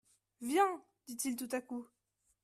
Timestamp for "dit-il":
1.05-1.35